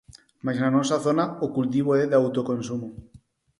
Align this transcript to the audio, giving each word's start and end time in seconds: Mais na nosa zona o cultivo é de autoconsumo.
Mais 0.43 0.57
na 0.61 0.73
nosa 0.75 1.01
zona 1.05 1.25
o 1.45 1.47
cultivo 1.55 1.91
é 2.01 2.03
de 2.11 2.17
autoconsumo. 2.21 2.87